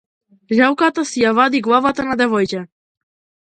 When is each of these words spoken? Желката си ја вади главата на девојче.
Желката 0.59 1.03
си 1.09 1.21
ја 1.25 1.33
вади 1.41 1.61
главата 1.67 2.07
на 2.09 2.19
девојче. 2.23 2.65